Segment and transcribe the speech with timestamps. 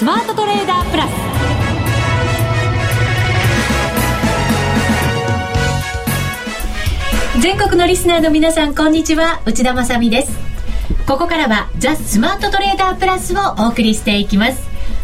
[0.00, 1.10] スマートトレーダープラス。
[7.42, 9.42] 全国のリスナーの皆さんこんにちは。
[9.44, 10.32] 内田まさです。
[11.06, 14.62] ここからはザ・スマートトレーダープラスをお送りしていきます。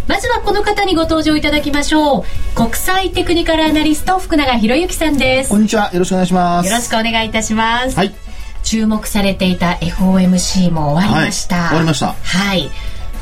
[0.08, 2.24] まずはこの方にご登場いただきましょう。
[2.54, 5.50] 国際テクニカルアナリスト福永博之さんです。
[5.50, 5.90] こんにちは。
[5.92, 6.70] よろしくお願いします。
[6.70, 7.94] よろしくお願いいたします。
[7.98, 8.14] はい。
[8.62, 12.14] 注目されていた FOMC も終わりました、はい、終わりました。
[12.14, 12.70] はい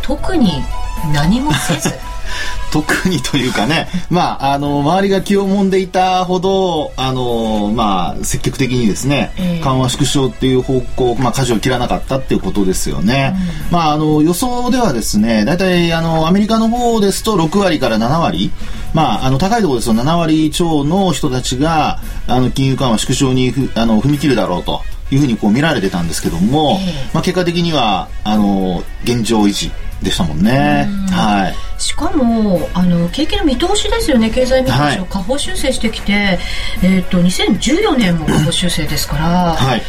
[0.04, 0.62] 特に
[1.14, 1.94] 何もせず。
[2.70, 13.36] 特にというかね、まあ、あの、周りが気をもんでいたほど、あの、まあ、積極的にですね、えー、緩和縮小っていう方向、まあ、舵を切らなかったっていうことですよね。
[13.68, 18.50] うん、まあ、あの、予想ではですね、大体、あの、アメリカの方ですと6割から7割、
[18.92, 24.82] まあ、あの、高いところですと7割超の人たちが、あの、金融緩和縮小にふあの踏み切るだろうと。
[25.10, 29.70] いうふうにこう見られてたんですけども、えー、まあ、結果的にはあの現状維持
[30.02, 30.88] でしたもんね。
[31.10, 31.80] はい。
[31.80, 36.38] しかもあの景気の見通しですよね経済見通しを下方修正してきて、はい、
[36.82, 39.24] えっ、ー、と2014年も下方修正ですから。
[39.54, 39.82] はい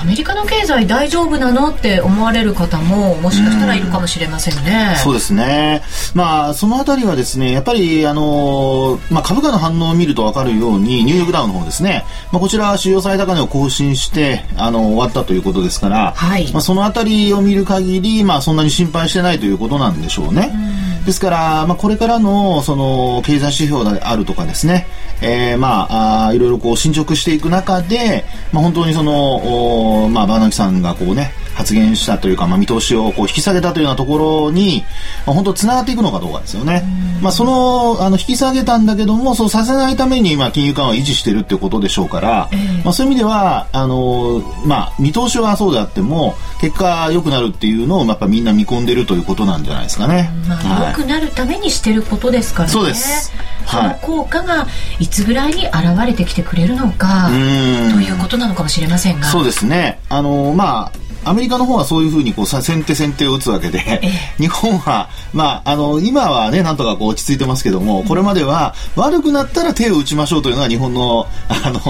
[0.00, 1.68] アメリカの経済大丈夫なの？
[1.68, 4.94] って思われる方ももしかしたらいるかもしれませんね。
[4.96, 5.82] うそうですね。
[6.14, 12.06] まあそのあたりはですね、やっぱりあのまあ株価の反応を見るとわかるようにニューヨークダウの方ですね。
[12.32, 20.50] まあこちら主要最高値を更新してあの終わったということですから、はい、まあそのあたりを見る限りまあそんなに心配してないということなんでしょうね。
[21.02, 24.86] うですから、まあ、これからのその経済指標であるとかですね、
[25.22, 34.82] えー、まああいろいろこう進捗していく中で、まあ、本当にその、まあ、バーナキさんがこうね発言したというか、まあ、見通しをこう引き下げたというようなところに、
[35.26, 36.82] まあ、本当つながっていくのかどうかですよね。
[37.22, 50.30] まあ、そのあの引き下げたんだけどもそうさせないために、まあ、金融緩和を維持しているということでしょうから、えー、まあ、そういう意味ではあの、まあ、見通しはそうであっても結果良くなるっていうのをやっぱみんな見込んでるということなんじゃないですかね。
[50.48, 52.72] まあ、良、くなるためにしてることですからね。
[52.72, 53.32] そうです。
[53.66, 54.66] その効果が
[54.98, 57.34] いつぐらいに現れてきてくれるのか、と
[58.00, 59.26] いうことなのかもしれませんが。
[59.26, 60.00] そうですね。
[60.08, 64.00] あのまあアメリカの方はそういうふうにこう先手先手を打つわけで、
[64.38, 71.80] 日本は、まあ、あの、今はね、なんとかこう落ち着いてますけども、これまでは悪くなったら手を打ちましょうというのが日本の、あの、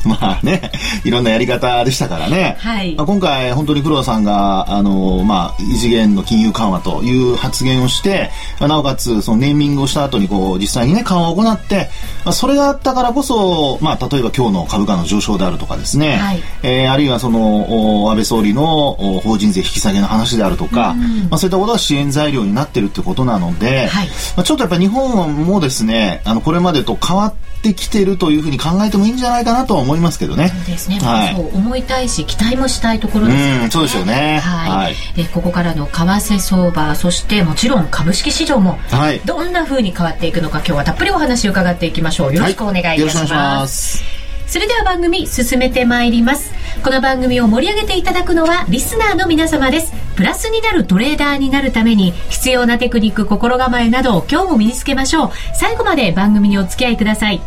[0.04, 0.70] まあね、
[1.04, 2.56] いろんなやり方でしたからね。
[2.60, 2.94] はい。
[2.94, 11.90] まあ、今回、本当に黒田さんが、あの、まあ、異次元の金融緩和という発言をして、まあ、なおかつ、そのネーミングをした後に、こう、実際にね、緩和を行って、
[12.24, 30.48] まあ、それがあったからこそ、まあ、例えば今日の株価の上昇であるとかですね、はい、えー、あるいはその、安倍総理の法人税引き下げの話であるとか、うん、まあ、そういったことが支援材料になってるってことなので、はい、まあ、ちょっとやっぱり日本もですね、あの、これまでと変わって、ってきてるというふうに考えてもいいんじゃないかなとは思いますけどね。
[30.48, 30.98] そうですね。
[31.00, 33.60] はい、そう思いたいし期待もしたいところですね。
[33.64, 34.38] うんそうですよね。
[34.38, 34.70] はい。
[34.70, 42.34] はい、えここからの為替相場そしてもちろん株式市場も、はい、どんなふうに変わっていくのか今日はたっぷりお話を伺っていきましょう。
[42.34, 44.02] よろしくお願いいたします。
[44.02, 44.17] はい、
[44.48, 46.52] それでは番組進めてまいります。
[46.82, 49.92] この番組を盛り上げていただくのはリスナーの皆様です。
[50.16, 55.30] プラスになるトレーダーになるために必要なテクニック心構えなどを今日も身につけましょう。
[55.54, 57.42] 最後まで番組にお付き合いください。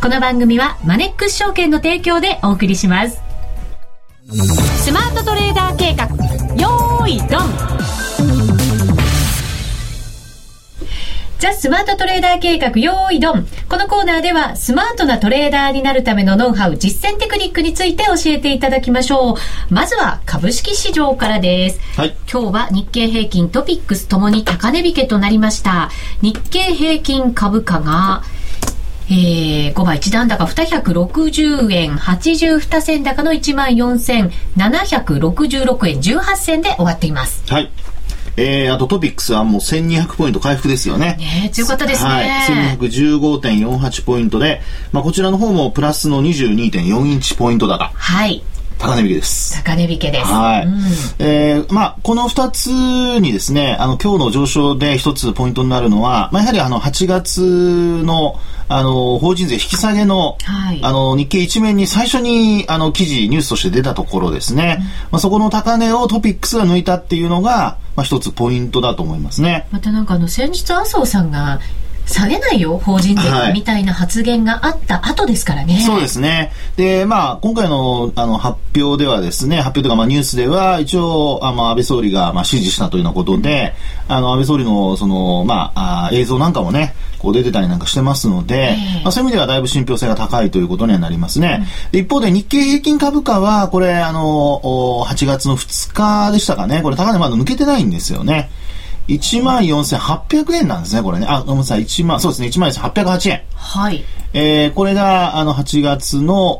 [0.00, 3.20] この番組はマネックス証券の提供でお送りします。
[4.28, 6.06] スマートトレーダー計画。
[6.54, 7.83] よーいドン。
[11.44, 13.46] ザ・スマートトレーダー計画用意ドン。
[13.68, 19.34] このコーナーではスマートなトレーダーになるためのノウハウ、実践テクニックについて教えていただきましょう。
[19.68, 21.80] まずは株式市場からです。
[21.98, 25.90] はい、今日は日経平均トピックスともに高値引けとなりました。
[26.22, 28.22] 日経平均株価が
[29.10, 37.44] えー、5倍1段高260円82銭高の14,766円18銭で終わっています。
[37.52, 37.70] はい。
[38.36, 41.16] えー、あとトピックスはもう1200ポイント回復ですよね。
[41.18, 42.10] ね強かったですね。
[42.10, 42.28] はい。
[42.78, 44.60] 1215.48ポイントで、
[44.92, 47.92] まあこちらの方もプラスの22.4インチポイント高。
[47.94, 48.42] はい。
[48.84, 49.64] 高値引けです。
[49.64, 50.24] 高値引けです。
[50.26, 50.66] はい。
[50.66, 50.74] うん、
[51.18, 57.40] えー、まあ、この二つにですね、あの、今日の上昇で一つポイントになるのは、まあ、やはりあの、8月
[58.04, 58.38] の、
[58.68, 69.66] あの、法人税引き下げの、はい、あの、日経一面に最初に、あの、記事、ニュースとして出たところですね、うん、まあ、そこの高値をトピックスが抜いたっていうのが、まあ、一つポイントだと思いますね。
[69.70, 71.60] またなんかあの、先日麻生さんが、
[72.06, 73.22] 下げないよ、法人税
[73.52, 75.74] みたいな発言があった後ですからね。
[75.74, 76.52] はい、そうですね。
[76.76, 83.74] で、まあ、今回のあの発表ではですね、発表というか、まあ、ニュースでは、一応、あまあ、安倍総理が、まあ、指示したというようなことで、
[84.08, 91.66] うん、あの、安倍総理の、その、まあ、あ映像なんかもね、こう出てたりなんかしてますので、えー、まあ、そういう意味ではだいぶ信憑性が高いということにはなりますね。
[91.92, 94.60] うん、一方で日経平均株価は、これ、あの、
[95.08, 98.50] 8月の2日でしたかね、これ高値まだ抜けてないんですよね。
[99.08, 101.26] 1万4800円なんですね、これね。
[101.28, 103.42] あ、ごめんなさい、1万、そうですね、1万4808円。
[103.54, 104.04] はい。
[104.32, 106.58] えー、これが、あの、8月の、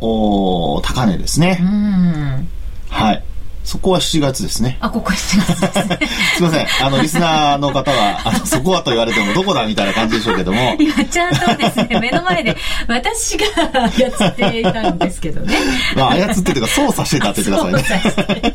[0.74, 1.58] お高値ですね。
[1.60, 2.48] うん。
[2.88, 3.22] はい。
[3.64, 4.76] そこは7月ですね。
[4.80, 5.98] あ、ここ7月ですね。
[6.36, 6.66] すいません。
[6.82, 10.76] あの、リスナーの方は、あの、そこはと言われてもどこだみたいな感じでしょうけども。
[10.78, 12.56] 今、ちゃんとですね、目の前で、
[12.86, 13.46] 私が
[13.88, 15.56] 操っていたんですけどね。
[15.96, 18.54] まあ、操ってというか、操作してたって言ってくださいね。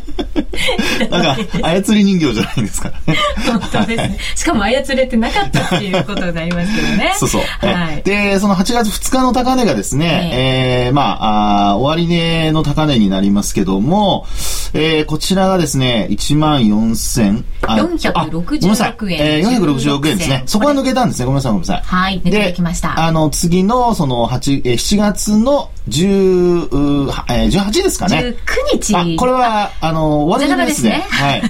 [1.10, 3.20] なんか、操り人形じゃないんですからね。
[3.48, 4.18] 本当ですね。
[4.36, 7.14] しかも操れてなかったっていうことになりますけどね。
[7.18, 7.42] そうそう。
[7.66, 8.04] はい。
[8.04, 14.28] で、その8月2日の高値がですね、ええー、まああ、終値の高値になりますけども、
[14.74, 19.20] えー、こちらがですね、1万4000、あ、466円。
[19.20, 20.44] えー、466円ですね。
[20.46, 21.26] そこは抜けたんですね。
[21.26, 21.82] ごめんなさい、ごめんなさい。
[21.84, 23.00] はい、抜けてきました。
[23.06, 28.36] あの、次の、その、8、えー、7月の10、えー、18ですかね。
[28.74, 28.96] 19日。
[28.96, 31.06] あ、これは、あの、終わりですね。
[31.10, 31.42] はい。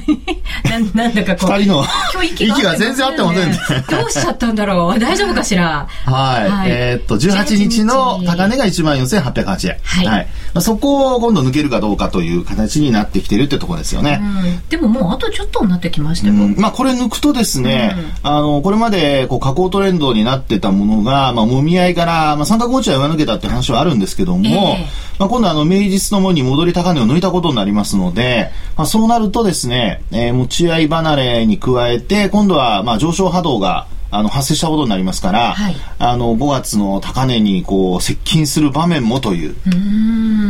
[0.94, 1.58] ななんだかこう。
[1.58, 1.84] 二人の
[2.24, 3.60] 息が全然合ってませんね。
[3.90, 5.00] どうしちゃったんだろう。
[5.00, 5.88] 大丈夫かしら？
[6.06, 6.70] はい。
[6.70, 9.78] えっと、18日の高値が14,808円。
[10.10, 10.28] はい。
[10.62, 14.22] そこを今度抜けるかどうかという形になってきてるってところですよね。
[14.70, 16.34] でももうあとちょっとになってきましたよ。
[16.34, 24.78] まあこれ抜くとですね、あの、これまでこう下降トレンドになってたものが、まあもみ合いから、まあ三角持ちは上抜けたって話はあるんですけども、
[25.18, 39.56] まあ今度あの、明日ともに戻り高値を抜いたことになりますので、まあそうなるとですね、えー、持ち合い離れに加えて、今度はまあ上昇波動があの発生したことになりますから、はい、あの5月の高値にこう接近する場面もという。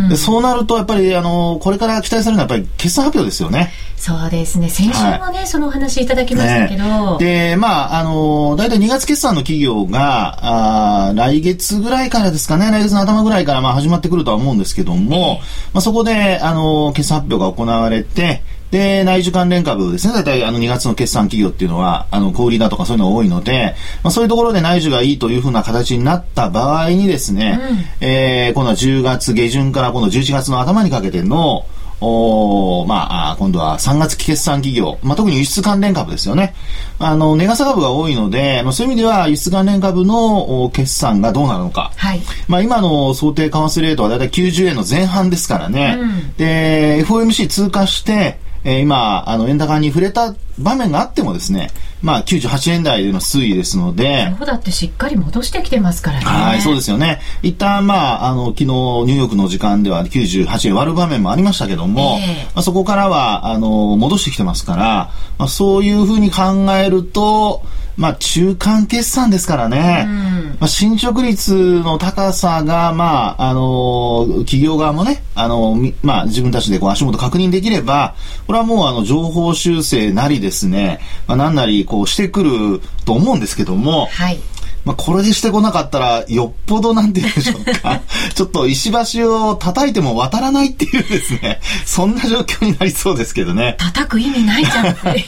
[0.09, 3.71] でそうなるとやっぱりあのこれから期待されるのはやっぱり決算発表ですよね。
[3.97, 4.69] そうですね。
[4.69, 15.41] 先週もね、はい、そのお話いただきましたけど、ね、でまああの大体2月決算の企業があ来月ぐらいからですかね来月の頭ぐらいからまあ始まってくるとは思うんですけども、
[15.73, 18.41] まあ、そこであの決算発表が行われて
[18.71, 20.13] で、内需関連株ですね。
[20.13, 27.59] 大体あの2月の決算企業っていうのは、あの、小売りだとかそういうのが多いので、まあそういうところで内需がいいというふうな形になった場合にですね、
[28.01, 31.65] うん、えー、今度は10月下旬から今度11月の頭にかけての、
[32.01, 36.53] おまあ、今度は3月期決算企業、まあ、特に輸出関連株ですよね。
[36.97, 41.91] あの、値傘株が多いので、まあ、そういう意味では輸出関連株の決算がどうなるのか。
[41.97, 42.21] はい。
[42.47, 45.97] まあ、今の想定為替レートはだいたい90円の前半ですからね。
[45.99, 51.71] うん、で、FOMC 通過して、えー、今、あの、円高に触れた場面があってもですね、
[52.01, 54.33] まあ、98円台での推移ですので。
[54.37, 56.25] そうだってしっかり戻してきてますからね。
[56.25, 57.19] はい、そうですよね。
[57.41, 67.63] 一旦、まあ、あの、昨日、ニューヨークの時間では98円割る場面もありましたけども、えー、まあ、そこからは、あの、戻してきてますから、まあ、そういうふうに考えると、
[67.99, 70.13] まあ、中間決算ですからね、うん、
[70.51, 78.15] まあ、進捗率の高さが、まあ、あのー、企業側もね、あのー、まあ、自分たちでこう足元確認できれば、
[78.47, 84.39] これはもう、あの、情報修正なりですね、まあ、なんなり、こう、してくると思うんですけども、はい。
[84.85, 87.99] まあ、これでしてこなかったら、よっぽどなんて言うんでしょうか。
[88.33, 93.75] ちょっと石橋を叩いても渡らないっていうですね、そんな状況になりそうですけどね。
[93.77, 95.25] 叩く意味ないじゃんって。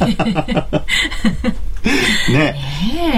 [1.83, 2.56] ね。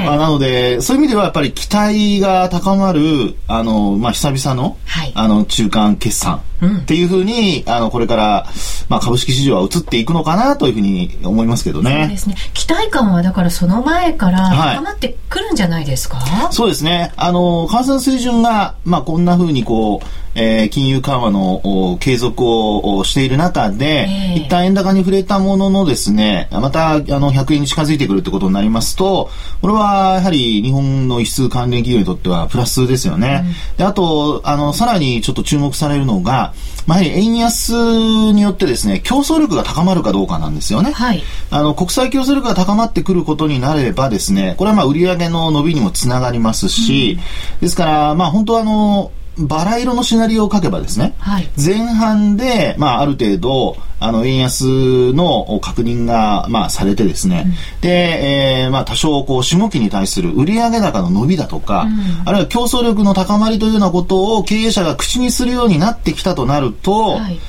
[0.06, 6.42] まあ、なので、そういう意味ではやっぱり期待が高まる、あの、まあ、久々の、はい、あの、中間決算
[6.82, 8.48] っていうふうに、あの、これから、
[8.90, 12.02] まあ、株式市場は移っていくのかなというふうに思いますけどね。
[12.02, 12.36] そうですね。
[12.54, 17.12] 期待感はだからその前から高まってくるんじゃないですか、はい、そうですね。
[17.16, 29.30] あの、為替の水準が、まあ、こんなふうにこう、えー、金融緩和の継続をしている中で、えー、一旦円高に触れたもののですね、またあの100円に近づいてくるってことになりますと、
[29.62, 33.44] これはやはり日本の輸出関連企業にとってはプラスですよね。
[33.46, 36.54] うん、であと、あの、さらにちょっと注目されるのが、
[36.86, 40.92] まあ、やはり円安によってですね、競争力が高まるかどうかなんですよね。
[40.92, 41.24] はい。
[41.50, 47.18] あの、国際競争力が高まってくることになればですね、これはまあ売上の伸びにもつながりますし、
[47.56, 67.40] うん、ですから、まあ本当はあの、バラ色のシナリオを書けばですね、はい、前半で、まあ、ある程度、あの、円安の確認が、まあ、されてですね、うん、で、えー、まあ、多少、こう、下期に対する売上高の伸びだとか、うん、あるいは競争力の高まりというようなことを経営者が口にするようになってきたとなると、はい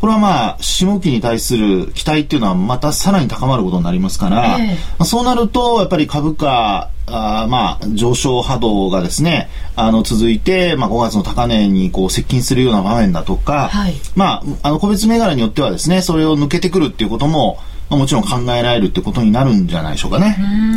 [0.00, 17.58] これはまあ、下期に対する期待っていうのはまたさらに高まることになりますから、えー、まあ、そうなると、やっぱり株価、あまあ、上昇波動がですね、あの、続いて、まあ、5月の高値にこう接近するような場面だとか、はい、まあ、あの、個別銘柄によってはですね、それを抜けてくるっていうことも、
[17.90, 20.30] まあ、もちろん考えられるってことになるんじゃないでしょうかね。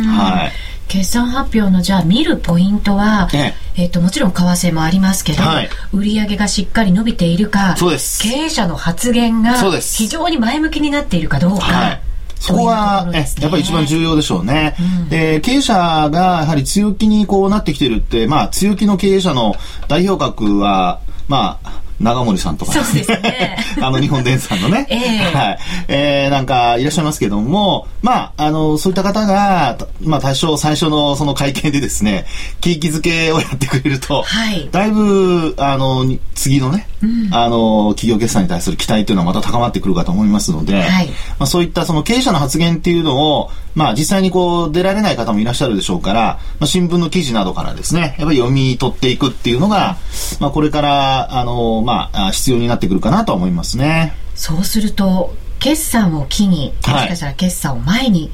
[0.06, 0.52] はい。
[0.92, 3.84] 決算発表のじゃあ見るポイントは、ええ。
[3.84, 11.64] えー、ともちろん為替もありますけど、はい、売上がしっかり伸びているか経営者の発言が非常に前向きになっているかどうか。
[11.64, 12.02] はい。
[12.38, 14.76] そこが、ね、やっぱり一番重要でしょうね。
[14.78, 15.74] うん、で、経営者
[16.12, 19.54] がやはり強気にこうなってきてるって、まあ、強気の経営者の
[19.88, 23.56] 代表格は、まあ、長森さんとか、そうですね。
[23.80, 24.86] あの、日本電産のね。
[24.90, 25.58] えー、はい。
[25.88, 32.26] えー、なんか、いらっしゃいますけども、まあ、あの、そういった方が、まあ、多少最初のその会見でですね、
[32.60, 34.68] 景気づけをやってくれると、はい。
[34.72, 36.91] だいぶ、あの、次のね、うん、
[37.30, 41.08] あの、企業決算に対する期待というのはまた高まってくるかと思いますので、はい。
[41.08, 49.96] まあ、そういったその経営者の発言っていうのを、まあ、実際にこう、出られない方もいらっしゃるでしょうから、まあ、新聞の記事などからですね、やっぱり読み取っていくっていうのが、
[50.40, 54.14] まあ、これから、あの、まあ、必要になってくるかなと思いますね。
[54.34, 58.30] そうすると、決算を機に、もしかしたら決算を前に、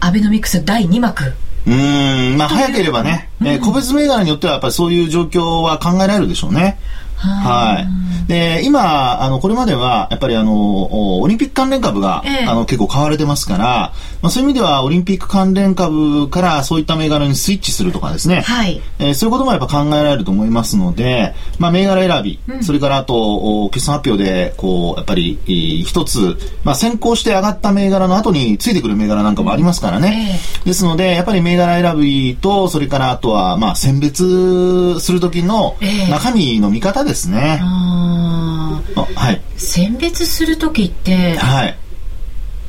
[0.00, 1.32] アベノミクス第2幕、
[1.66, 6.78] うん、まあ早ければね、えー、個別銘柄によってはやっぱりそういう状況は考えられるでしょうね。
[7.22, 8.02] はい。
[8.26, 18.42] で、今、あの、これまでは、やっぱりあの、オリンピック関連株が、ええ、あの、結構買われてますから、まあそういう意味では、オリンピック関連株からそういった銘柄にスイッチするとかですね。
[18.42, 18.80] はい。
[18.98, 25.38] えー、そういうこともやっぱ考えられると思いますので、まあ銘柄選び、うん、それからあと、決算発表で、こう、やっぱり、
[25.86, 30.40] 一つ、まあ先行して上がった銘柄の後についてくる銘柄なんかもありますからね。
[30.64, 35.76] え、ですので、やっぱり銘柄選びと、それからあとは、まあ選別するときの
[36.08, 37.60] 中身の見方ですですね。
[37.62, 38.80] あ
[39.14, 39.40] はい。
[39.56, 41.76] 選別する時って、はい。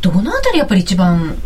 [0.01, 1.37] どのあたりやっぱり一番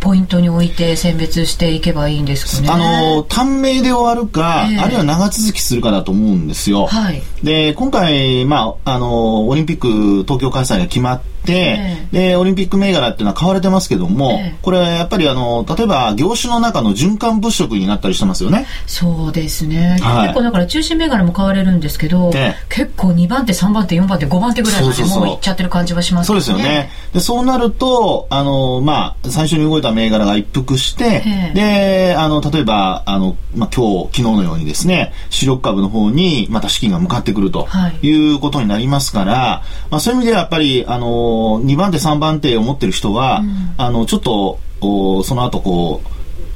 [0.00, 2.68] ポイントに置いて選別していけばいいんですかね？
[2.70, 6.86] あの、短命で終わるか、えー、あるいは長続きするかだと思うんですよ。
[6.86, 7.22] はい。
[7.42, 18.66] で、今回、まあ、あの、オリンピック東京開催が決まって、えー、で、オリンピック銘柄っていうのは買われてますけども、えー、これやっぱりあの、例えば業種の中の循環物色になったりしてますよね。
[18.86, 19.98] そうですね。
[20.00, 26.90] はい、結構だから中心銘柄も買われるんですけど、えー、結構2番手、3番手、4番手、5番手ぐらいまでもういっちゃってる感じはします、ね、そうですよね。
[27.12, 31.22] で、そうなると、あの、まあ、最初に動いた銘柄が一服して、
[31.54, 37.68] で、あの、例えば、あの、まあ、今日、昨日のようにですね、主力株の方にまた資金が向かってくると
[38.02, 38.16] い。
[38.16, 41.06] うことになりますから、はい、まあ、そういう意味ではやっぱり、あの、
[41.64, 46.02] 2番手、3番手を持ってる人は、うん、あの、ちょっと、おその後こ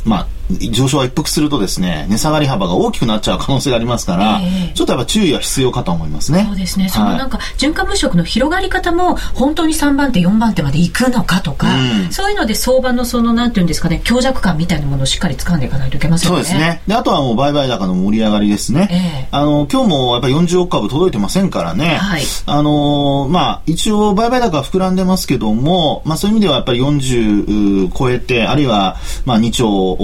[0.05, 0.27] う、まあ、
[0.71, 6.45] 上昇が一服するとですね、値下がり幅が大きくなっちゃう可能性がありますから、えー、ちょっとやっぱ注意は必要かと思いますね。
[6.47, 6.88] そうですね。
[6.88, 16.37] そのなんか、循環物色の広がり方も、本当に3番手、4番手まで行くのかとか、うん、そういうので相場のその、なんていうんですかね、強弱感みたいなものをしっかり掴んでいかないといけませんね。
[16.37, 16.83] そうですね。
[16.87, 19.28] で、あとはもう売買高の盛り上がりですね。
[19.30, 21.97] えー、あの、今日もやっぱり40億株届いてませんからね。
[21.97, 22.23] はい。
[22.47, 29.97] あのまあ、一応売買高は膨らんでますけども、まあそういう意味ではやっぱり40超えて、あるいは、まあ2兆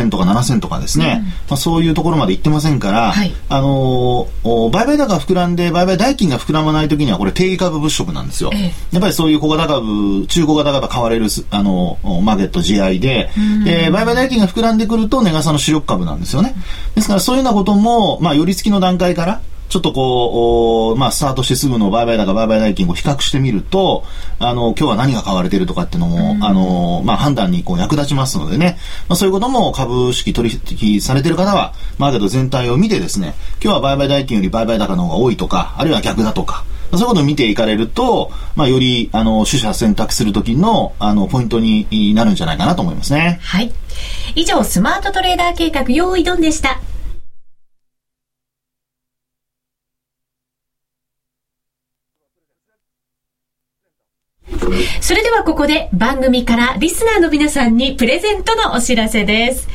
[0.00, 4.26] 6000とか7000とかかですね、うん、まあ、そういうところまで行ってませんから、はい、あの
[4.70, 8.60] 売買高が膨らんで売買代金が膨らまない時にはこれ定義株物色なんですよ、えー、
[8.92, 13.30] やっぱりそういう小型株中小型株買われるあのマーケット GI で、
[13.64, 16.54] で売買代金が膨らんでくると値傘の主力株なんですよね。
[16.94, 19.40] ですからそういうようなことも、まあ、寄り付きの段階から
[19.72, 24.04] ちょっとこう、まあ、スタートしてすぐの売買高、売買代金を比較してみると、
[24.38, 28.76] あの、今日は何が買われてるとかっていうのも、うん、あの、まあ、判断にこう役立ちますのでね、
[29.08, 43.40] まあ、そういうことも株式取引されてる方は、マーケット全体を見てですね、今日は売買代金より売買高の方が多いとか、あるいは逆だとか、そういうことを見ていかれると、まあ、より、あの、取捨選択するときの、あの、ポイントになるんじゃないかなと思いますね。
[43.42, 43.72] はい。
[44.34, 46.78] 以上、スマートトレーダー計画、用意ドンでした。
[55.00, 59.68] それではここで番組からリスナーの皆さんにプレゼントのお知らせです。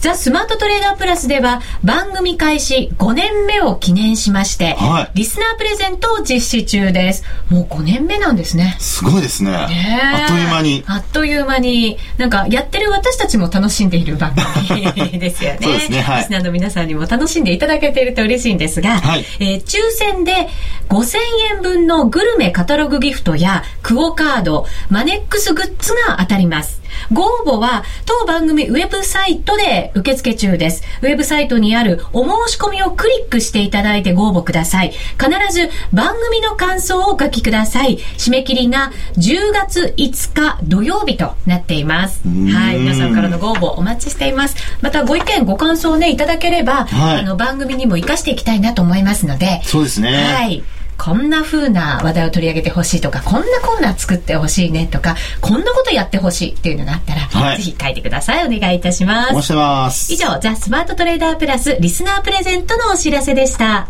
[0.00, 7.24] ザ・スマートトレーダープラスでは番組開始5年目を記念しまして、はい、リスナープレゼントを実施中です。
[7.48, 8.76] もう5年目なんですね。
[8.78, 9.50] すごいですね。
[9.50, 10.84] ねあっという間に。
[10.86, 14.34] あっという間に、なんかやってる私たちも楽しんでいる番
[14.68, 15.58] 組ですよね。
[15.62, 16.02] そうですね。
[16.02, 16.18] はい。
[16.18, 20.48] リスナーの皆さんにも楽しんでいただけていると嬉しいんですが、はい、えー、抽選で
[20.90, 21.16] 5000
[21.54, 26.84] 円分のグルメカタログギフトやクオカード、マネックスグッズが当たります。
[27.12, 30.82] ご応募は当番組ウェブサイトで受付中です。
[31.02, 34.90] ウェブサイトにあるお申し込みをクリックしていただいてご応募ください。
[34.90, 37.98] 必ず番組の感想をお書きください。
[38.16, 42.22] 締め切りが10月5日土曜日となっています。
[42.26, 42.78] はい。
[42.78, 44.56] 皆さんからのご応募お待ちしています。
[44.80, 49.62] またご意見、ご感想をね、いただければ、はい、あの番組にも活かしていきたいなと思いますので。
[49.64, 50.12] そうですね。
[50.12, 50.62] はい。
[51.04, 58.46] こんな風な話題を取り上げてほしいとか、こんなコーナー作ってほしいねとか、こんなことやってほしいっていうのがあったら、はい、ぜひ書いてください。
[58.46, 59.34] お願いいたします。
[59.34, 60.10] おします。
[60.10, 63.86] 以上、ザ・スマートトレーダープラスリスナープレゼントのお知らせでした。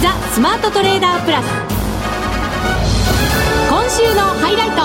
[0.00, 1.46] ザ・スマートトレーダープラス。
[3.68, 4.82] 今週のハイライト。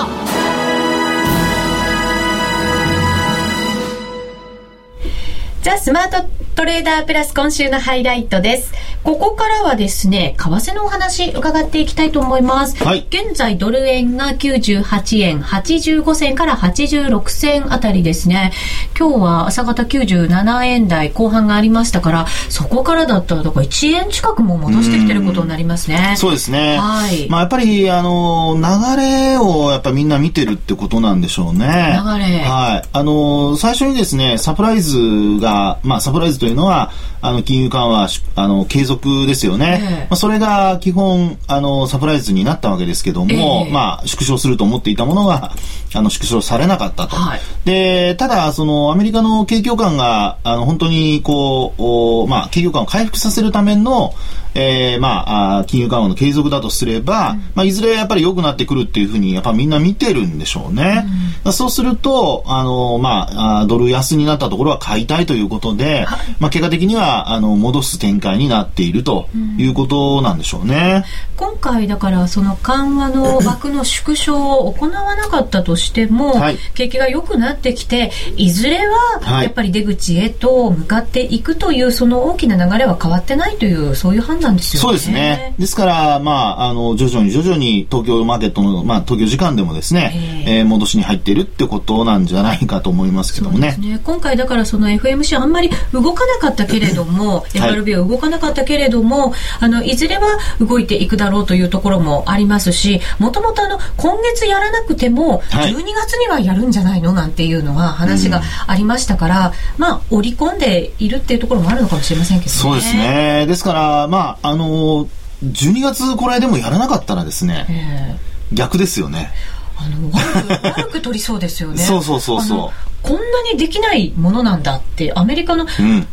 [5.62, 8.72] ザ・スマートトレーダープラス今週のハイライトです。
[9.04, 12.82] ここからはですね、為替のお話伺っていきたいと思います。
[12.84, 18.52] はい、現在ドル円が98円85銭から86銭あたりですね。
[18.98, 26.14] 今日は朝方97円台後半がありましたから、そこからだったらだから1円近くも戻してきてることになりますね。
[26.16, 26.76] そうですね。
[26.76, 27.28] はい。
[27.30, 31.66] まあやっぱりあの流れをやっぱみんな見てるってことなんでしょうね。
[31.66, 32.40] 流れ。
[32.40, 32.88] はい。
[32.92, 34.98] あの最初にですね、サプライズ
[35.40, 36.90] がまあサプライズというのは
[37.20, 39.80] あの金融緩和あの継続ですよね。
[39.82, 45.52] えー、まあそれが基本あのサプライズになったわけですけども、えー、まあ縮小すると思っていたものが
[45.94, 47.16] あの縮小されなかったと。
[47.16, 54.14] はい、でただそのアメリカの景況感があの本当にこうおまあ景況感を回復させるための
[54.54, 61.06] えー、まあ、金融緩和の継続だとすれば、うん、まあ、いずれやっぱり良くなってくるっていうふうに、やっぱみんな見てるんでしょうね。
[61.44, 69.28] うん、そうすると、あの、まあ、ドル安になったところは買いたいということで、はい、まあ、結果的には、あの、戻す展開になっていると
[69.58, 71.04] いうことなんでしょうね。
[71.32, 84.82] うん、今回、だから、その緩和の枠の縮小を行わなかったとしても、はい、景気が良くなってきて、いずれは、やっぱり出口へと向かっていくという、その大きな流れは変わってないという、そういう判断ですよね。
[84.82, 85.54] そうですね。
[85.58, 93.76] ですから、まあ、あの、徐々に徐々に東京マーケットの、まあ、東京時間でもですね、えー、戻しに入っているってことなんじゃないかと思いますけどもね。
[93.78, 112.58] ね今回だからその FMC あんまり動かなかったけれども、FRB は動かなかったけれども、あの、いずれは動いていくだろうというところもありますし、もともとあの、今月やらなくても、12月にはやるんじゃないのなんていうのは話がありましたから、うん、まあ、織り込んでいるっていうところもあるのかもしれませんけどね。
[112.58, 113.46] そうですね。
[113.46, 115.08] ですから、まあ、あの、
[115.44, 118.18] 12月これでもやらなかったらですね、
[118.52, 119.30] 逆ですよね。
[119.78, 121.78] あの悪く悪く取りそうですよね。
[121.84, 122.70] そうそうそうそう。
[123.02, 126.06] こんなにできないものなんだってアメリカの、うん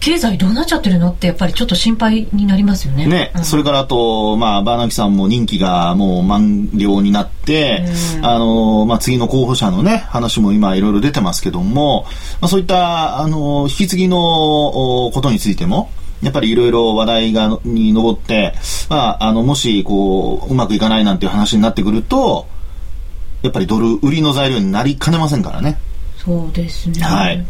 [0.00, 3.06] 経済どうなっちゃってるのってやっぱりちょっと心配になりますよね。
[3.06, 7.84] ね、うん、それからあと、まあ、バーナキさんも任期がもう満了になって、
[8.22, 12.06] あの、まあ、次の候補者のね、話も今いろいろ出てますけども、
[12.40, 15.90] まあ、そういった、あの、引き継ぎのことについても、
[16.22, 18.54] やっぱりいろいろ話題がに上って、
[18.88, 22.46] まあ、あの、もし、こう、うまくいかないなんていう話になってくると、
[23.42, 25.78] やっぱりドル売りの材料になりかねませんからね。
[26.16, 27.00] そうですね。
[27.02, 27.46] はい。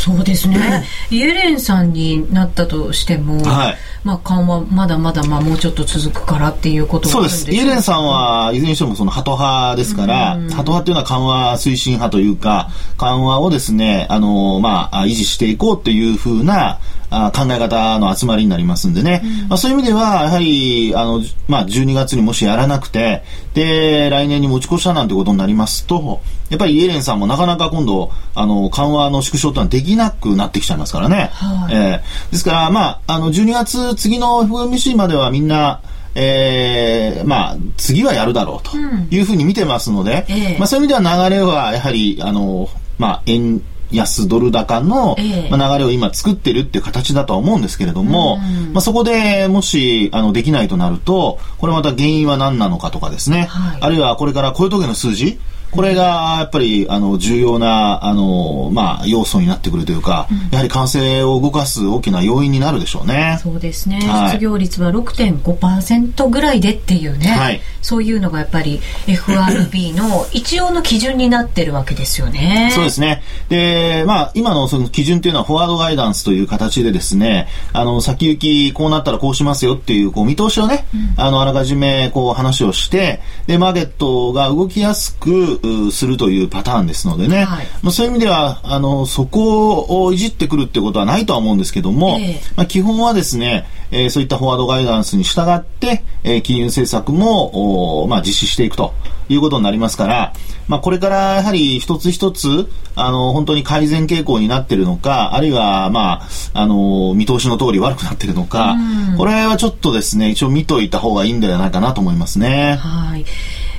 [0.00, 7.50] そうですね、イエレンさんになったとしても、はい、まあ、緩和まだまだまあもうちょっと続くからっていうことそうです。
[7.52, 35.80] イエレンさんはいずれにしてもそのハト派ですから、ハト派っていうのは緩和推進派というか緩和をですねあの、まあ、維持していこうっていうふうなあ考え方の集まりになりますんでね、うん、まあ、そういう意味ではやはりあの、まあ、12月にもしやらなくてで来年に持ち越したなんてことになりますとやっぱりイエレンさんもなかなか今度あの緩和の縮小ってのはできなくなってきちゃいますからね、はい、えー、ですから、まあ、あの12月次の FOMC まではみんな
[36.12, 38.76] えー、まあ、次はやるだろうと
[39.14, 40.56] いうふうに見てますので、うんえ。
[40.56, 45.16] ー、まあ、そういう意味では流れはやはり、あの、まあ、円安ドル高の、
[45.50, 48.38] まあ、流れを今作ってるっていう形だとは思うんですけれども、
[48.72, 55.38] まあ、そこでもしあのできないとなるとこれまた原因は何なのかとかですね、はい、あるいはこれから雇用統計の数字
[55.70, 63.38] これがやっぱりあの重要なあの、まあ、要素になってくるというか、うん、やはり感染を動かす大きな要因になるでしょうね。
[63.42, 72.70] そうですね、はい、失業率は6.5%ぐらいでっていうね、はい、そういうのがやっぱり FRB の一応の基準になってるわけですよね。
[72.74, 73.22] そうですね。
[73.48, 85.59] で、まあ、今のその基準っていうのはフォワードガイダンスという形でですね、あの、先行きこうなったらこうしますよっていうこう見通しをね、うん、あの、あらかじめこう話をして、で、マーケットが動きやすく
[85.92, 98.94] するというパターンですのでね、はい、まあ、そういう意味ではあのそこをいじってくるってことはないとは思うんですけども、えー、まあ、基本はですね、えー、そういったフォワードガイダンスに従って、えー、金融政策も、まあ、実施していくと
[99.28, 100.32] いうことになりますから、
[100.68, 108.76] まあ、これからやはり一つ一つあの本当に改善傾向になっているのかあるいは、まあ、あの見通しの通り悪くなっているのか、
[109.16, 112.76] これはちょっとですね一応見といた方がいいんではないかなと思いますね。
[112.80, 113.24] はい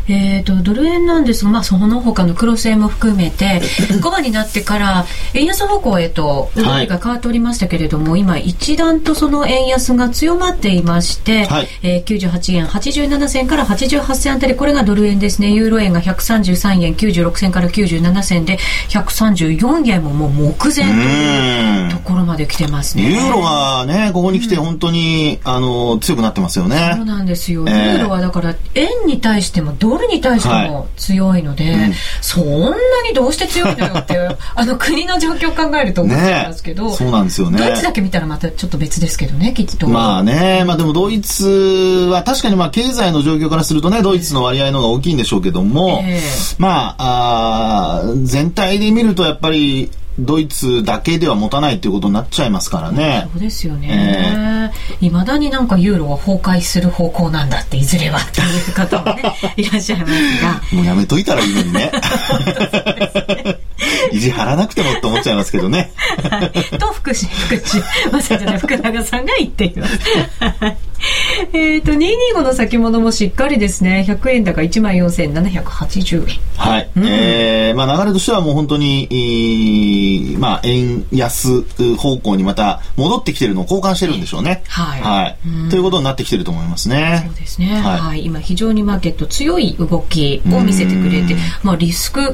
[0.08, 3.62] えーと、ドル円なんですが、まあ、その他のクロス円も含めて
[4.02, 15.52] 5番になってから円安方向へと動きが変わっておりましたけれども、はい、今一段とその円安が強まっていまして、はい、えー、98円87銭から88銭あたりこれがドル円ですね。
[15.52, 18.58] ユーロ円が133円96銭から97銭で
[18.90, 23.12] 134円ももう目前というところまで来てますね。
[23.12, 26.94] ユーロがねここに来て本当に、うん、あの強くなってますよね。
[26.96, 31.74] そうなんですよ、えー、ユーロはだから円に対してもドルルに対しても強いので、はい。
[31.74, 32.70] うん、そんな
[33.08, 34.18] にどうして強いのよって
[34.56, 37.58] あの国の状況を考えると思っちゃいますけど、ね、そうなんですよね。
[37.58, 39.88] ドイツだけ見たらまたちょっと別ですけどねきっと。
[39.88, 40.64] まあね。
[40.66, 53.28] まあでもドイツは確かにまあ経済の状況からするとねドイツの割合の方が大きいんでしょうけども、えー、まああ全体で見るとやっぱりドイツだけでは持たないということになっちゃいますからね。
[53.34, 54.72] そうですよね。
[55.02, 60.62] い、え、ま、だになんかユーロは崩壊する方向なんだっていずれはっていう方もね いらっしゃいますが。
[60.72, 61.92] もうやめといたらいいのにね。
[64.12, 65.92] 意地張らなくてもって思っちゃいますけどね。
[66.30, 67.82] はい、と福士福士
[68.12, 70.00] まさか福永さんが言っています。
[71.54, 76.40] えっと225の先物もしっかりですね100円高1万4780円。
[76.58, 76.90] はい。
[76.96, 81.64] うん、えー、まあ流れとしてはもう本当に、まあ円安
[81.98, 84.64] 方向にまた戻ってきてるのを交換してるんでしょうね。
[84.68, 85.02] はい。
[85.02, 85.70] はい。
[85.70, 87.24] ということになってきてると思いますね。
[87.26, 87.82] そうですね。
[87.82, 88.00] はい。
[88.00, 92.34] はい、今非常にマーケット強い動きを見せてくれて、まあリスク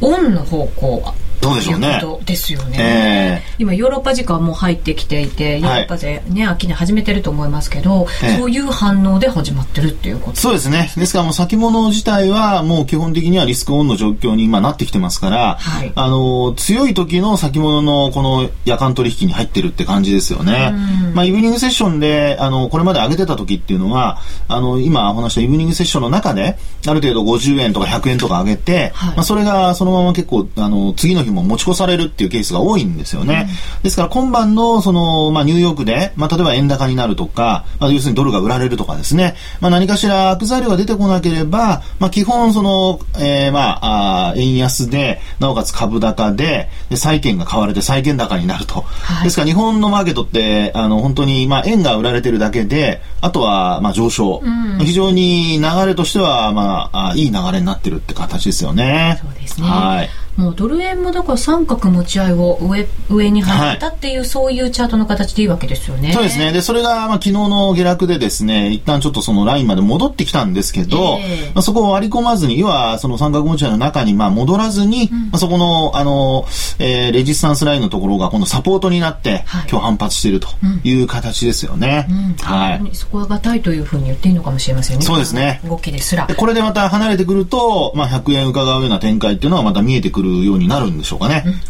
[0.00, 2.00] オンの方向どうでしょうね。
[2.24, 10.92] ですよね、えー、今ヨーロッパ時間も入ってきていてヨーロッパでね、秋に始めてると思いますけど、えー、そういう反応で始まってるっていうことそうですね。
[10.96, 20.72] ですからもう先物自体はもう基本的にはリスクオンの状況に今なってきてますから、はい、あの強い時の先物のこの夜間取引に入ってるって感じですよね。
[21.12, 33.48] まあイブニングセッションであのこれまで上げてた時っていうのはあの今お話したイブニングセッションの中である程度50円とか100円とか上げて、はい、まあそれがそのまま結構あの次の日も持ち越されるっていうケースが多いんですよね。
[33.78, 48.82] うん、ですから今晩のその、まあ、ニューヨークで、まあ、例えば円高になるとか、まあ、要するにドルが売られるとかですね、まあ、何かしら悪材料が出てこなければ、まあ、基本その、えー、まあ、あ円安で、なおかつ株高で、で債券が買われて債券高になると。
[48.82, 54.40] はい、ですから日本のマーケットって、あの、本当に、まあ、円が売られてるだけで、あとは、まあ、上昇。
[54.42, 59.20] うん、非常に流れとしては、まあ、あいい流れになってるって形ですよね。
[59.22, 59.66] そうですね。
[59.66, 60.10] はい。
[60.36, 66.12] もうドル円もだから三角持ち合いを上上に入ったっていう、はい、そういうチャートの形でいいわけですよね。
[66.12, 66.52] そうですね。
[66.52, 76.46] で、それが、まあ、昨日の下落でですね、一旦ちょっとそのラインまで戻ってきたんですけど、えー、まあ、そこを割り込まずに、要はその三角持ち合いの中にまあ戻らずに、うん、まあ、そこの、あの、
[76.78, 80.48] えー、レジスタンスラインのところが今度サポートになって、はい、今日反発していると
[80.84, 82.06] いう形ですよね。
[82.08, 82.90] うん、はい。
[82.94, 85.04] そこが硬いというふうに言っていいのかもしれませんね。
[85.04, 85.60] そうですね。
[85.64, 86.26] 動きですら。
[86.26, 91.42] これでまた離れてくると、まあ、100円伺うような展開っていうのはまた見えてくるようになるんでしょうかね。
[91.46, 91.62] うん、はい。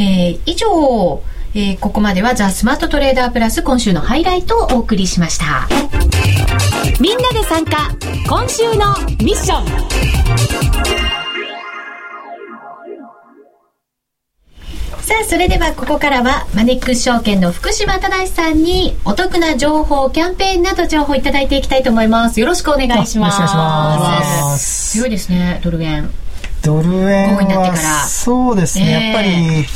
[0.00, 1.22] えー、以上、
[1.54, 5.68] えー、ここまではザ・スマートトレーダープラス今週のハイライトをお送りしました。
[7.00, 7.90] みんなで参加
[8.28, 9.88] 今週のミッション
[15.00, 22.40] さあ、それではここからは、マネックス証券の福島正さんに、お得な情報、キャンペーンなど情報いただいていきたいと思います。
[22.40, 23.06] よろしくお願いします。
[23.06, 24.92] よろしくお願いします。
[24.92, 26.10] 強いですね、ドル円。
[26.62, 29.66] ドル円はそうですね、やっぱり、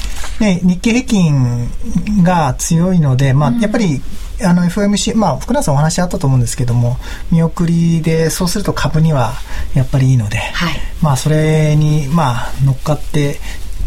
[0.40, 4.01] ね、日経平均が強いので、まあ、やっぱり
[4.45, 6.97] あの FMC、まあ、福永さんお話あったと思うんですけども、
[7.31, 9.35] 見送りで、そうすると株には
[9.75, 13.38] やっぱりいいので、はい、まあ、それに、まあ、乗っかって、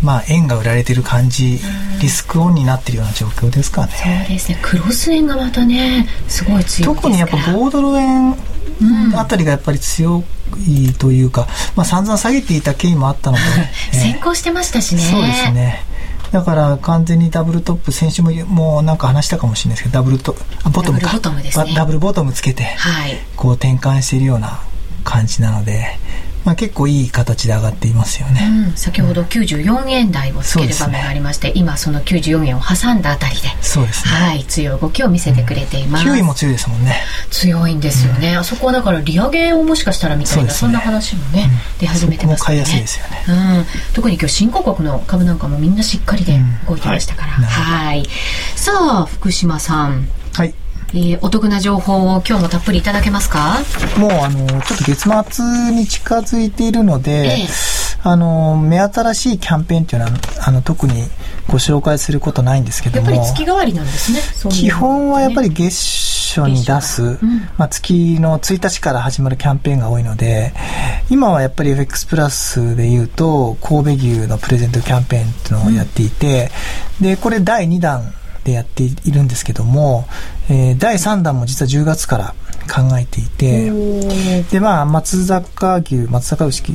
[0.03, 1.59] まあ、円が売られてる感じ、
[2.01, 3.93] リスクオンになってるような状況ですかね。
[4.27, 4.59] そうですね。
[4.61, 8.35] クロス円がまたね、すごい強い特にやっぱ5ドル円
[9.15, 10.23] あたりがやっぱり強
[10.67, 13.43] いというか、まあ、散々下げていた経緯もあったので、
[13.97, 15.01] 先行してましたしね。
[15.01, 15.83] そうですね。
[16.31, 20.35] だから完全にダブルトップ、先週ももうなんか話したかもしれないですけど、ダブルト
[20.71, 21.07] ボトムか。
[21.07, 21.73] ダブルボトムですね。
[21.73, 24.59] ダブルボトムつけて、はい、こう転換しているような
[25.03, 25.97] 感じなので、
[26.45, 37.01] まあ、結構いい形で上がっていますよね、うん、先ほど94円台をつける場面がありまして、ね、今その94円を挟んだあたりでそうですね、はい、強い動きを見せてくれています、うん、9位も強いですもんね。
[37.31, 42.45] 強いんですよね、うん、あそこはだから利上げをもしかしたらみたいなそ、ね,、んな話もね、出始めてますね。
[42.45, 48.05] 買いやすいですよね、うん、特に今日新興国の株なんかもみんなしっかりで動いてましたから、はい、
[48.55, 49.91] さあ福島さん。
[49.91, 50.24] はい
[50.97, 53.57] えー、お得な情報を今日もたっぷりいただけますか？
[53.97, 57.47] もうあのちょっと月末に近づいているので、ええ、
[58.03, 60.13] あの目新しいキャンペーンっていうのは
[60.47, 60.93] あの特に
[61.49, 64.49] ご紹介することないんですけどもやっぱり月替わりなんですね。
[64.49, 65.69] 基本はやっぱり月
[66.39, 70.53] 初に出す、うん、まあ、月の1日から始まるキャンペーンが多いので
[71.09, 76.51] 今はやっぱり FX プラスでいうと神戸牛のプレゼントキャンペーンっていうのをやっていて、
[76.99, 78.13] うん、でこれ第2弾
[78.45, 80.05] でやっているんですけども、
[80.49, 82.35] えー、第3弾も実は10月から
[82.73, 83.71] 考えていて、
[84.51, 86.73] で、まあ、松坂牛、松坂牛、神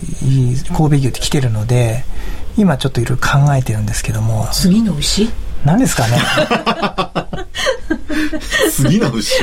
[0.69, 2.05] 戸牛って来てるので、
[2.57, 4.49] 今ちょっといろいろ考えてるんですけども。
[4.53, 5.31] 次の牛？
[5.65, 6.19] 何ですかね。
[8.71, 9.35] 次の牛。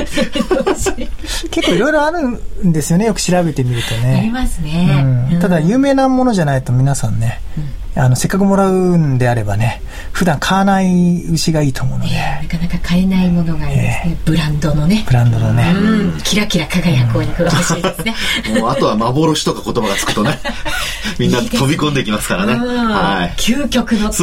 [1.49, 2.19] 結構いろいろある
[2.65, 4.17] んですよねよく調べてみるとね。
[4.19, 9.81] ありますね、うん、ただ有名なものじゃないと皆さんね、うん、あのせっかくもらうんであればね
[10.11, 15.03] 普段買わない牛がいいと思うので、えー、なかなか買えないものがいいですね、えー、ブランドのね。
[15.07, 18.15] ブランドのね、うん、キラキラ輝くお肉が欲しいですね、
[18.59, 20.39] もうあとは幻とか言葉がつくとね
[21.19, 22.53] みんな飛び込んできますからね。
[22.53, 23.33] いいはい。
[23.37, 24.15] 究極の、ね、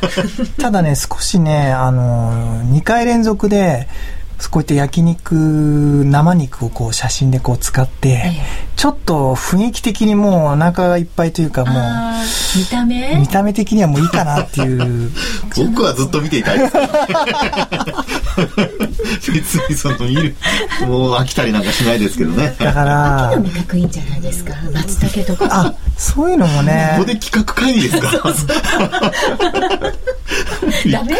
[0.58, 3.88] ただね、少しね、あの、2回連続で、
[4.48, 5.34] こうやって焼肉、
[6.06, 8.40] 生肉をこう写真でこう使って、ええ、
[8.76, 11.82] ちょっと雰囲気的にもうお腹がいっぱいというかもう、
[12.58, 13.16] 見た目？
[13.16, 15.10] 見た目的にはもういいかなっていう。
[15.56, 16.72] 僕はずっと見ていたいです。
[19.32, 20.34] 別にその見る、
[20.86, 22.54] もう飽きたりなんかしないですけどね。
[22.58, 23.28] だから。
[23.30, 24.54] 秋の味覚いいんじゃないですか？
[24.72, 25.50] 松茸とか。
[25.50, 26.92] あ、そういうのもね。
[26.96, 28.10] ここで企画会議ですか？
[30.90, 31.16] ダメ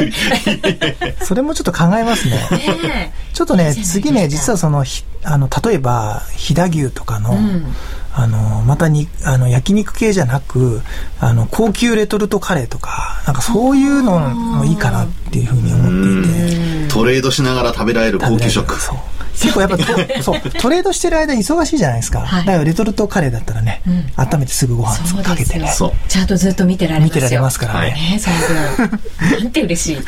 [1.23, 2.37] それもちょっと考えますね。
[2.83, 4.85] ねちょっとね、次ね、実はその、
[5.25, 7.75] あの、例えば、飛騨牛とかの、うん、
[8.13, 10.83] あの、またに、あの、焼肉系じゃなく、
[11.21, 16.93] あの、高級レトルトカレーとか、なんかそういうのもいいかなっていうふうに思っていて。
[16.93, 18.81] トレードしながら食べられる高級食。
[18.81, 18.97] そう。
[19.41, 25.71] 結構やっぱそうトレードしてる間忙しいじゃないですか、はい、だからレトルトカレーだったらね、うん、温めてすぐご飯かけてね。
[26.09, 29.01] ちゃんとずっと見てられます見てられますからね、ね、その分
[29.43, 29.99] なんて嬉しい。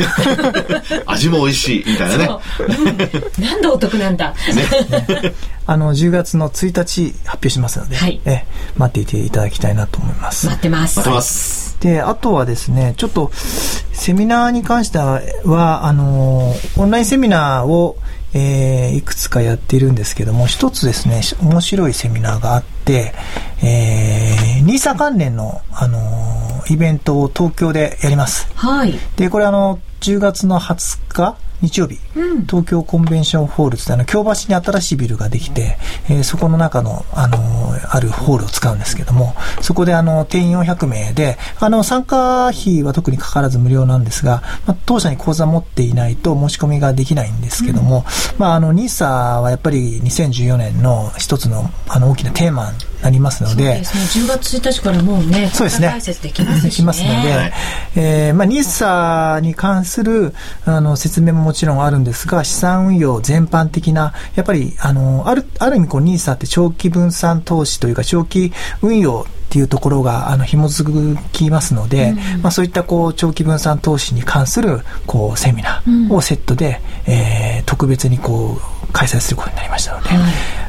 [1.07, 3.41] 味も美味しいみたいなね、う。
[3.41, 4.37] ん、なんでお得なんだ、ね、
[5.67, 8.45] あの10月の1日発表しますので、はい、え
[8.77, 10.47] 待っていていただきたいなと思います。
[10.47, 10.99] 待ってます。
[10.99, 11.77] 待ってます。
[11.81, 13.33] であとはですねちょっと
[13.93, 17.97] セミナーに関してはあのオンラインセミナーを
[18.35, 23.15] えー、いくつかやっているんですけども、一つですね、面白いセミナーがあって、
[23.63, 28.51] えー、NISA 関連の、あのー、イベントを東京でやります。
[28.55, 28.95] はい。
[29.17, 35.79] で、これあの、10月の20日日曜日、うん、東京コンベンションホールってあの京橋に新しいビルができて、
[36.11, 57.53] えー、そこの中の、あのー、あるホールを使うんですけども、そこであの、定員400名で、あの、参加費は特にかからず無料なんですが、まあ、当社に口座持っていないと申し込みができないんですけども、うん、まあ、あの、NISA はやっぱり2014年の一つの、あの、大きなテーマなりますので、そうですね、10月1日からもうね、そうですね、解説できます、ね、できますので、
[57.97, 60.35] えー、まあ、NISA に関する
[60.65, 80.21] あの説明ももちろんあるんですが、資産運用全般的な、やっぱり、あの、ある、ある意味こう NISA って長期分散投資というか、長期運用っていうところがあの紐づきますので、うん、まあ、そういったこう長期分散投資に関するこうセミナーをセットで、うん、えー、特別にこう開催することになりましたので、はい、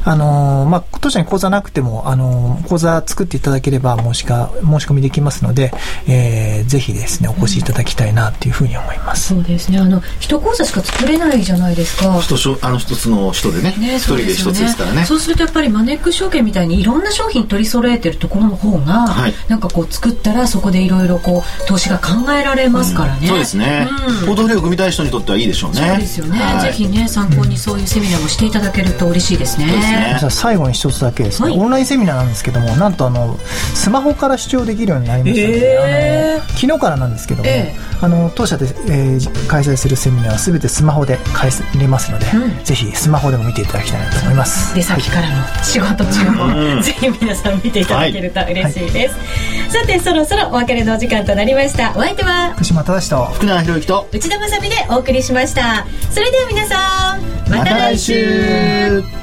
[0.06, 5.72] あのまあ、当社に口座なくても、あの口座作っていただければ申しか申し込みできますので、
[6.08, 9.34] えー、ぜひですね、お越しいただきたいなというふうに思います。
[9.34, 9.80] そうですね。
[9.80, 12.20] あの、一口座しか作れないじゃないですか。
[12.20, 13.74] 一あの一つの人でね。
[13.78, 15.06] ね一人で一つですからね。
[15.06, 23.20] そうするとやっぱりマネックス証券みたいにいろんな商品取り揃えてるところの方が、はい、なんかこう作ったらそこでいろいろこう投資が考えられますからね。
[23.24, 23.88] うん、そうですね。
[24.22, 25.88] うん、行動力を組みたい人にとってはいいでしょうね。
[25.90, 26.40] そうですよね。
[26.40, 29.66] はい、ぜひね、参考にそういうセミナーもしていただけると嬉しいですね。
[29.98, 30.18] ね。
[30.20, 33.38] じゃ最後に一つだけですね、はい、オンラインセミナーなんですけどもなんとあの
[33.74, 44.76] スマホから視聴できるようになりましたので、えー、あの昨日からなんですけども、えー、あの当社で、えー、開催するセミナーは全てスマホで開入れますので、うん、ぜひスマホでも見ていただきたいなと思います。
[44.76, 51.92] 出先からの仕事中も、 ぜひ皆さん見ていただけると嬉しいです、はい、さてそろそろお別れのお時間となりました。
[51.96, 55.86] お相手は福島正と福永博之と内田まさみでお送りしました。
[56.12, 59.23] それでは皆さんまた来週